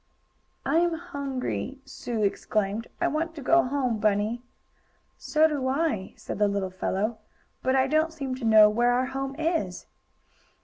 [0.65, 2.87] "I'm hungry!" Sue exclaimed.
[2.99, 4.41] "I want to go home, Bunny!"
[5.19, 7.19] "So do I," said the little fellow,
[7.61, 9.85] "but I don't seem to know where our home is."